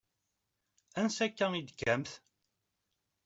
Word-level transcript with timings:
Ansa 1.01 1.21
akka 1.25 1.45
i 1.53 1.61
d-tekkamt? 1.61 2.11